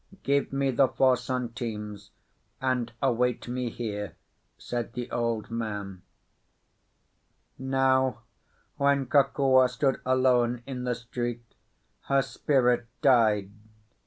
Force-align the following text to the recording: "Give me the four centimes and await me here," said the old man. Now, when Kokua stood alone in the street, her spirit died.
"Give 0.23 0.51
me 0.51 0.71
the 0.71 0.87
four 0.87 1.15
centimes 1.15 2.09
and 2.59 2.91
await 3.03 3.47
me 3.47 3.69
here," 3.69 4.15
said 4.57 4.93
the 4.93 5.11
old 5.11 5.51
man. 5.51 6.01
Now, 7.59 8.23
when 8.77 9.05
Kokua 9.05 9.69
stood 9.69 9.99
alone 10.03 10.63
in 10.65 10.85
the 10.85 10.95
street, 10.95 11.53
her 12.05 12.23
spirit 12.23 12.87
died. 13.03 13.51